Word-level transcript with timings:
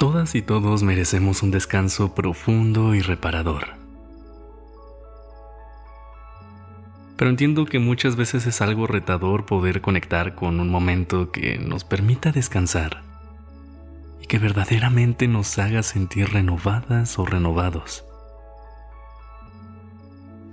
Todas 0.00 0.34
y 0.34 0.40
todos 0.40 0.82
merecemos 0.82 1.42
un 1.42 1.50
descanso 1.50 2.14
profundo 2.14 2.94
y 2.94 3.02
reparador. 3.02 3.74
Pero 7.18 7.30
entiendo 7.30 7.66
que 7.66 7.78
muchas 7.80 8.16
veces 8.16 8.46
es 8.46 8.62
algo 8.62 8.86
retador 8.86 9.44
poder 9.44 9.82
conectar 9.82 10.34
con 10.34 10.58
un 10.58 10.70
momento 10.70 11.30
que 11.30 11.58
nos 11.58 11.84
permita 11.84 12.32
descansar 12.32 13.02
y 14.22 14.26
que 14.26 14.38
verdaderamente 14.38 15.28
nos 15.28 15.58
haga 15.58 15.82
sentir 15.82 16.30
renovadas 16.30 17.18
o 17.18 17.26
renovados. 17.26 18.02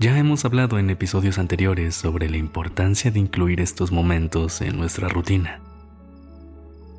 Ya 0.00 0.18
hemos 0.18 0.44
hablado 0.44 0.80
en 0.80 0.90
episodios 0.90 1.38
anteriores 1.38 1.94
sobre 1.94 2.28
la 2.28 2.36
importancia 2.36 3.12
de 3.12 3.20
incluir 3.20 3.60
estos 3.60 3.92
momentos 3.92 4.60
en 4.60 4.76
nuestra 4.76 5.06
rutina, 5.06 5.60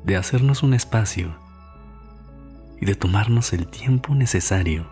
de 0.06 0.16
hacernos 0.16 0.62
un 0.62 0.72
espacio 0.72 1.46
y 2.80 2.86
de 2.86 2.94
tomarnos 2.94 3.52
el 3.52 3.66
tiempo 3.66 4.14
necesario 4.14 4.86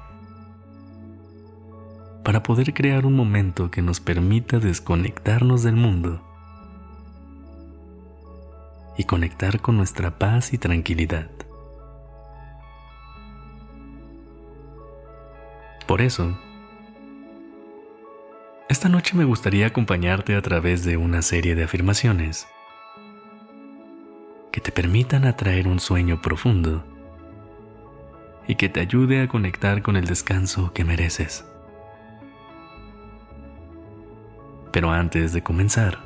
para 2.26 2.42
poder 2.42 2.74
crear 2.74 3.06
un 3.06 3.14
momento 3.14 3.70
que 3.70 3.82
nos 3.82 4.00
permita 4.00 4.58
desconectarnos 4.58 5.62
del 5.62 5.76
mundo 5.76 6.20
y 8.98 9.04
conectar 9.04 9.60
con 9.60 9.76
nuestra 9.76 10.18
paz 10.18 10.52
y 10.52 10.58
tranquilidad. 10.58 11.30
Por 15.86 16.00
eso, 16.00 16.36
esta 18.68 18.88
noche 18.88 19.16
me 19.16 19.24
gustaría 19.24 19.68
acompañarte 19.68 20.34
a 20.34 20.42
través 20.42 20.84
de 20.84 20.96
una 20.96 21.22
serie 21.22 21.54
de 21.54 21.62
afirmaciones 21.62 22.48
que 24.50 24.60
te 24.60 24.72
permitan 24.72 25.26
atraer 25.26 25.68
un 25.68 25.78
sueño 25.78 26.20
profundo 26.20 26.84
y 28.48 28.54
que 28.56 28.68
te 28.68 28.80
ayude 28.80 29.22
a 29.22 29.28
conectar 29.28 29.82
con 29.82 29.96
el 29.96 30.06
descanso 30.06 30.72
que 30.72 30.84
mereces. 30.84 31.44
Pero 34.72 34.90
antes 34.90 35.32
de 35.32 35.42
comenzar, 35.42 35.98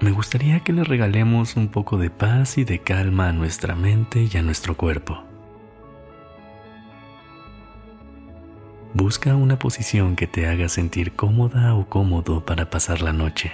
me 0.00 0.10
gustaría 0.10 0.60
que 0.60 0.72
le 0.72 0.82
regalemos 0.82 1.56
un 1.56 1.68
poco 1.68 1.98
de 1.98 2.08
paz 2.08 2.56
y 2.56 2.64
de 2.64 2.78
calma 2.78 3.28
a 3.28 3.32
nuestra 3.32 3.74
mente 3.74 4.26
y 4.32 4.36
a 4.38 4.42
nuestro 4.42 4.74
cuerpo. 4.74 5.22
Busca 8.94 9.36
una 9.36 9.58
posición 9.58 10.16
que 10.16 10.26
te 10.26 10.48
haga 10.48 10.68
sentir 10.68 11.12
cómoda 11.12 11.74
o 11.74 11.88
cómodo 11.88 12.44
para 12.44 12.70
pasar 12.70 13.02
la 13.02 13.12
noche. 13.12 13.52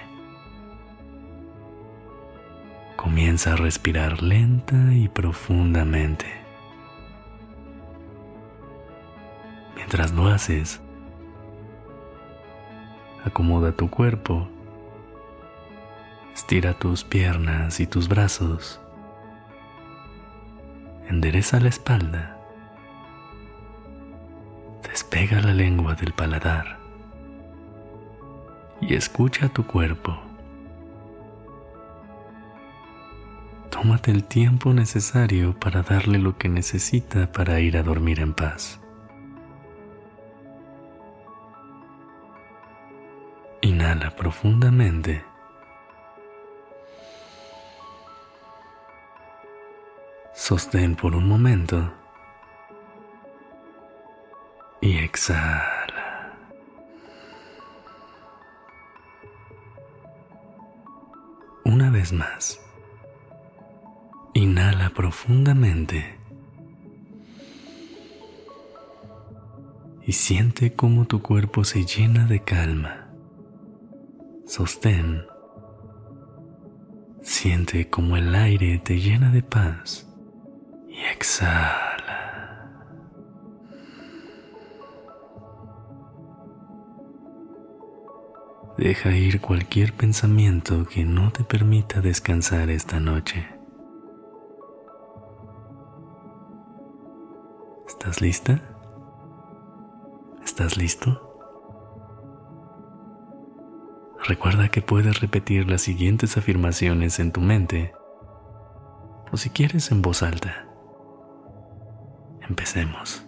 Comienza 2.97 3.53
a 3.53 3.57
respirar 3.57 4.23
lenta 4.23 4.95
y 4.95 5.09
profundamente. 5.09 6.46
Mientras 9.87 10.11
lo 10.11 10.27
haces, 10.27 10.81
acomoda 13.25 13.71
tu 13.71 13.89
cuerpo, 13.89 14.49
estira 16.35 16.75
tus 16.75 17.05
piernas 17.05 17.79
y 17.79 17.87
tus 17.87 18.09
brazos, 18.09 18.81
endereza 21.09 21.61
la 21.61 21.69
espalda, 21.69 22.37
despega 24.83 25.41
la 25.41 25.55
lengua 25.55 25.95
del 25.95 26.13
paladar 26.15 26.79
y 28.81 28.95
escucha 28.95 29.51
tu 29.51 29.69
cuerpo. 29.69 30.19
Tómate 33.71 34.11
el 34.11 34.25
tiempo 34.25 34.75
necesario 34.75 35.55
para 35.61 35.83
darle 35.83 36.19
lo 36.19 36.37
que 36.37 36.49
necesita 36.49 37.31
para 37.31 37.61
ir 37.61 37.77
a 37.77 37.85
dormir 37.85 38.19
en 38.19 38.35
paz. 38.35 38.81
Inhala 43.87 44.11
profundamente. 44.11 45.25
Sostén 50.35 50.97
por 50.97 51.15
un 51.15 51.29
momento. 51.29 51.93
Y 54.81 54.99
exhala. 54.99 56.33
Una 61.65 61.91
vez 61.91 62.13
más. 62.13 62.61
Inhala 64.35 64.91
profundamente. 64.91 66.19
Y 70.03 70.13
siente 70.13 70.75
cómo 70.75 71.05
tu 71.05 71.23
cuerpo 71.23 71.63
se 71.63 71.85
llena 71.85 72.27
de 72.27 72.43
calma 72.43 73.06
sostén. 74.57 75.27
Siente 77.21 77.91
como 77.91 78.17
el 78.17 78.35
aire 78.35 78.79
te 78.79 78.99
llena 78.99 79.31
de 79.31 79.43
paz 79.43 80.09
y 80.89 80.99
exhala. 81.13 82.23
Deja 88.79 89.11
ir 89.11 89.43
cualquier 89.43 89.93
pensamiento 89.93 90.87
que 90.87 91.05
no 91.05 91.33
te 91.33 91.45
permita 91.45 92.01
descansar 92.01 92.71
esta 92.71 92.99
noche. 92.99 93.47
¿Estás 97.87 98.23
lista? 98.23 98.63
¿Estás 100.43 100.79
listo? 100.79 101.26
Recuerda 104.27 104.69
que 104.71 104.83
puedes 104.83 105.21
repetir 105.21 105.71
las 105.71 105.83
siguientes 105.83 106.37
afirmaciones 106.37 107.21
en 107.21 107.31
tu 107.31 107.41
mente 107.41 107.93
o 109.31 109.37
si 109.37 109.51
quieres 109.51 109.93
en 109.93 110.03
voz 110.03 110.25
alta. 110.25 110.67
Empecemos. 112.49 113.25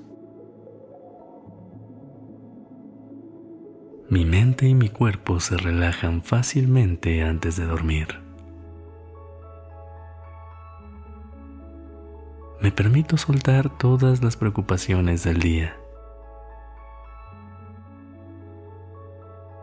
Mi 4.11 4.25
mente 4.25 4.67
y 4.67 4.75
mi 4.75 4.89
cuerpo 4.89 5.39
se 5.39 5.57
relajan 5.57 6.23
fácilmente 6.23 7.23
antes 7.23 7.57
de 7.57 7.67
dormir. 7.67 8.21
Me 12.61 12.73
permito 12.73 13.17
soltar 13.17 13.79
todas 13.79 14.21
las 14.25 14.37
preocupaciones 14.37 15.23
del 15.23 15.39
día. 15.39 15.77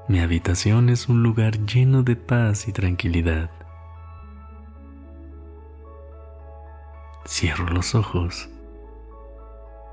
Mi 0.07 0.19
habitación 0.19 0.89
es 0.89 1.09
un 1.09 1.23
lugar 1.23 1.65
lleno 1.65 2.03
de 2.03 2.15
paz 2.15 2.67
y 2.67 2.71
tranquilidad. 2.71 3.49
Cierro 7.27 7.67
los 7.69 7.95
ojos 7.95 8.49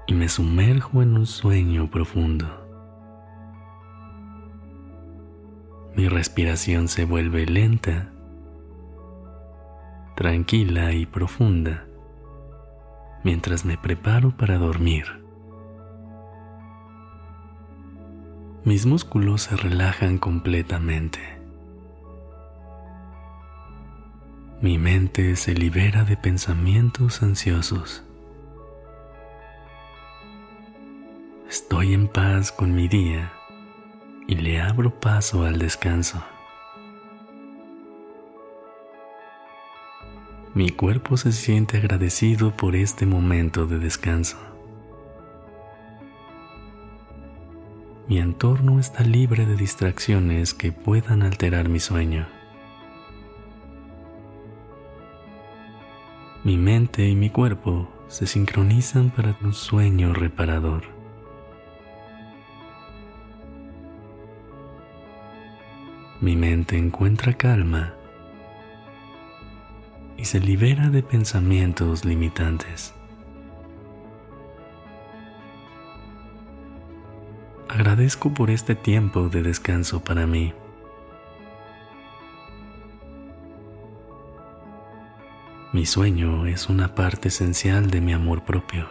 y 0.07 0.15
me 0.15 0.29
sumerjo 0.29 1.03
en 1.03 1.17
un 1.17 1.27
sueño 1.27 1.91
profundo. 1.91 2.47
Mi 5.97 6.09
respiración 6.09 6.89
se 6.89 7.05
vuelve 7.05 7.47
lenta, 7.47 8.13
tranquila 10.15 10.93
y 10.93 11.07
profunda 11.07 11.87
mientras 13.25 13.65
me 13.65 13.79
preparo 13.79 14.37
para 14.37 14.59
dormir. 14.59 15.22
Mis 18.65 18.87
músculos 18.87 19.43
se 19.43 19.57
relajan 19.57 20.19
completamente. 20.19 21.19
Mi 24.61 24.79
mente 24.79 25.35
se 25.35 25.55
libera 25.55 26.05
de 26.05 26.17
pensamientos 26.17 27.23
ansiosos. 27.25 28.05
Estoy 31.49 31.93
en 31.93 32.07
paz 32.07 32.53
con 32.53 32.75
mi 32.75 32.87
día 32.87 33.33
y 34.29 34.37
le 34.37 34.61
abro 34.61 35.01
paso 35.01 35.45
al 35.45 35.59
descanso. 35.59 36.23
Mi 40.55 40.71
cuerpo 40.71 41.17
se 41.17 41.33
siente 41.33 41.79
agradecido 41.79 42.57
por 42.57 42.77
este 42.77 43.07
momento 43.07 43.67
de 43.67 43.81
descanso. 43.81 44.52
Mi 48.09 48.19
entorno 48.19 48.81
está 48.81 49.05
libre 49.05 49.47
de 49.47 49.57
distracciones 49.57 50.55
que 50.55 50.73
puedan 50.73 51.23
alterar 51.23 51.69
mi 51.69 51.79
sueño. 51.79 52.27
Mi 56.43 56.57
mente 56.57 57.09
y 57.09 57.15
mi 57.15 57.31
cuerpo 57.31 57.89
se 58.09 58.27
sincronizan 58.27 59.11
para 59.11 59.37
un 59.43 59.55
sueño 59.55 60.13
reparador. 60.13 60.83
Mi 66.21 66.35
mente 66.35 66.77
encuentra 66.77 67.35
calma 67.35 67.95
y 70.17 70.25
se 70.25 70.41
libera 70.41 70.91
de 70.91 71.03
pensamientos 71.03 72.05
limitantes. 72.05 72.95
Agradezco 77.73 78.35
por 78.35 78.51
este 78.51 78.75
tiempo 78.75 79.31
de 79.31 79.43
descanso 79.43 80.05
para 80.05 80.27
mí. 80.27 80.53
Mi 85.73 85.87
sueño 85.87 86.45
es 86.45 86.69
una 86.69 86.95
parte 86.95 87.29
esencial 87.29 87.91
de 87.91 88.03
mi 88.03 88.13
amor 88.13 88.45
propio. 88.45 88.87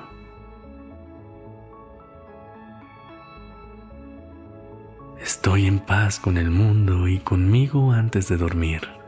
Estoy 5.21 5.67
en 5.67 5.77
paz 5.77 6.19
con 6.19 6.37
el 6.37 6.49
mundo 6.49 7.07
y 7.07 7.19
conmigo 7.19 7.91
antes 7.91 8.29
de 8.29 8.37
dormir. 8.37 9.00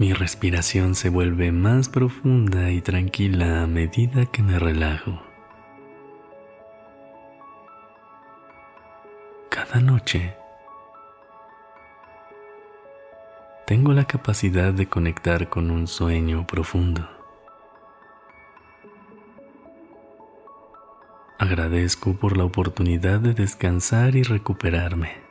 Mi 0.00 0.14
respiración 0.14 0.94
se 0.94 1.10
vuelve 1.10 1.52
más 1.52 1.90
profunda 1.90 2.70
y 2.70 2.80
tranquila 2.80 3.64
a 3.64 3.66
medida 3.66 4.24
que 4.24 4.42
me 4.42 4.58
relajo. 4.58 5.20
Cada 9.50 9.78
noche 9.82 10.34
tengo 13.66 13.92
la 13.92 14.06
capacidad 14.06 14.72
de 14.72 14.88
conectar 14.88 15.50
con 15.50 15.70
un 15.70 15.86
sueño 15.86 16.46
profundo. 16.46 17.06
Agradezco 21.38 22.14
por 22.14 22.38
la 22.38 22.44
oportunidad 22.44 23.20
de 23.20 23.34
descansar 23.34 24.16
y 24.16 24.22
recuperarme. 24.22 25.29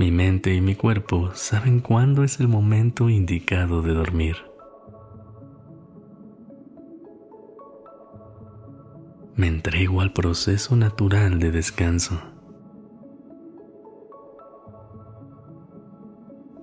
Mi 0.00 0.10
mente 0.10 0.54
y 0.54 0.62
mi 0.62 0.76
cuerpo 0.76 1.32
saben 1.34 1.80
cuándo 1.80 2.24
es 2.24 2.40
el 2.40 2.48
momento 2.48 3.10
indicado 3.10 3.82
de 3.82 3.92
dormir. 3.92 4.36
Me 9.36 9.46
entrego 9.48 10.00
al 10.00 10.14
proceso 10.14 10.74
natural 10.74 11.38
de 11.38 11.50
descanso. 11.50 12.18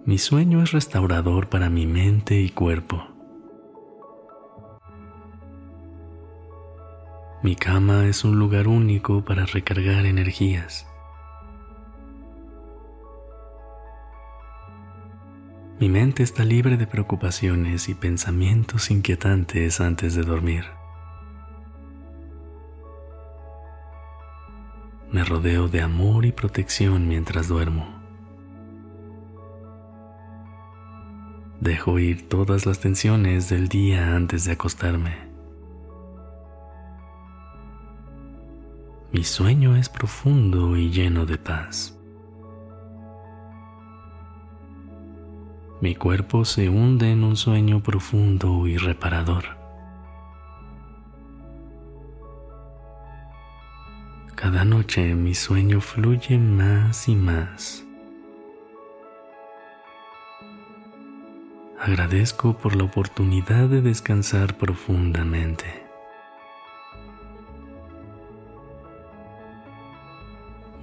Mi 0.03 0.17
sueño 0.17 0.63
es 0.63 0.71
restaurador 0.71 1.47
para 1.47 1.69
mi 1.69 1.85
mente 1.85 2.41
y 2.41 2.49
cuerpo. 2.49 3.03
Mi 7.43 7.55
cama 7.55 8.07
es 8.07 8.23
un 8.23 8.39
lugar 8.39 8.67
único 8.67 9.23
para 9.23 9.45
recargar 9.45 10.07
energías. 10.07 10.86
Mi 15.79 15.89
mente 15.89 16.23
está 16.23 16.43
libre 16.43 16.75
de 16.75 16.87
preocupaciones 16.87 17.87
y 17.87 17.93
pensamientos 17.93 18.89
inquietantes 18.89 19.79
antes 19.79 20.15
de 20.15 20.23
dormir. 20.23 20.65
Me 25.11 25.23
rodeo 25.23 25.67
de 25.67 25.81
amor 25.81 26.25
y 26.25 26.31
protección 26.31 27.07
mientras 27.07 27.47
duermo. 27.47 27.87
Dejo 31.61 31.99
ir 31.99 32.27
todas 32.27 32.65
las 32.65 32.79
tensiones 32.79 33.47
del 33.47 33.67
día 33.67 34.15
antes 34.15 34.45
de 34.45 34.53
acostarme. 34.53 35.27
Mi 39.11 39.23
sueño 39.23 39.75
es 39.75 39.89
profundo 39.89 40.75
y 40.75 40.89
lleno 40.89 41.27
de 41.27 41.37
paz. 41.37 41.96
Mi 45.87 45.95
cuerpo 45.95 46.43
se 46.43 46.67
hunde 46.67 47.13
en 47.13 47.23
un 47.23 47.37
sueño 47.37 47.81
profundo 47.81 48.67
y 48.67 48.75
reparador. 48.75 49.45
Cada 54.35 54.65
noche 54.65 55.15
mi 55.15 55.33
sueño 55.33 55.79
fluye 55.79 56.37
más 56.37 57.07
y 57.07 57.15
más. 57.15 57.85
Agradezco 61.79 62.57
por 62.57 62.75
la 62.75 62.83
oportunidad 62.83 63.69
de 63.69 63.81
descansar 63.81 64.57
profundamente. 64.57 65.86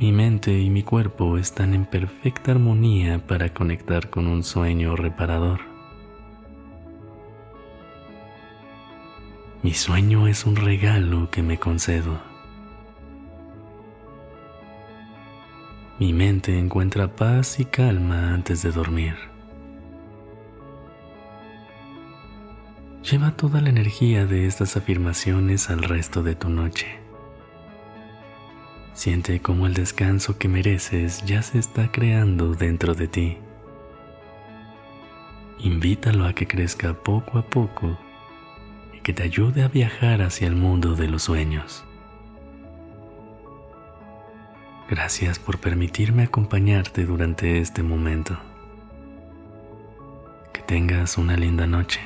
Mi 0.01 0.11
mente 0.11 0.59
y 0.59 0.71
mi 0.71 0.83
cuerpo 0.83 1.39
están 1.39 1.73
en 1.73 1.87
perfecta 1.87 2.51
armonía 2.51 3.25
para 3.25 3.55
conectar 3.55 4.11
con 4.11 4.27
un 4.27 4.43
sueño 4.43 4.97
reparador. 4.97 5.61
Mi 9.63 9.73
sueño 9.73 10.27
es 10.27 10.47
un 10.47 10.57
regalo 10.57 11.31
que 11.31 11.43
me 11.43 11.59
concedo. 11.59 12.21
Mi 16.01 16.13
mente 16.13 16.59
encuentra 16.59 17.15
paz 17.15 17.61
y 17.61 17.65
calma 17.65 18.35
antes 18.35 18.63
de 18.63 18.73
dormir. 18.73 19.15
Lleva 23.09 23.37
toda 23.37 23.61
la 23.61 23.69
energía 23.69 24.27
de 24.27 24.47
estas 24.47 24.77
afirmaciones 24.77 25.71
al 25.71 25.83
resto 25.83 26.25
de 26.25 26.35
tu 26.35 26.49
noche. 26.49 27.04
Siente 29.05 29.39
cómo 29.43 29.67
el 29.67 29.75
descanso 29.75 30.39
que 30.39 30.49
mereces 30.49 31.23
ya 31.27 31.43
se 31.43 31.59
está 31.59 31.93
creando 31.93 32.55
dentro 32.55 32.95
de 32.95 33.07
ti. 33.07 33.37
Invítalo 35.59 36.25
a 36.25 36.33
que 36.33 36.47
crezca 36.47 36.95
poco 36.95 37.37
a 37.37 37.43
poco 37.43 37.99
y 38.95 39.01
que 39.01 39.13
te 39.13 39.23
ayude 39.23 39.63
a 39.63 39.69
viajar 39.69 40.23
hacia 40.23 40.47
el 40.47 40.57
mundo 40.57 40.95
de 40.95 41.09
los 41.09 41.25
sueños. 41.25 41.85
Gracias 44.89 45.39
por 45.39 45.59
permitirme 45.59 46.23
acompañarte 46.23 47.05
durante 47.05 47.59
este 47.59 47.83
momento. 47.83 48.39
Que 50.55 50.63
tengas 50.63 51.19
una 51.19 51.37
linda 51.37 51.67
noche. 51.67 52.01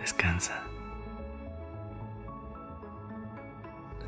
Descansa. 0.00 0.69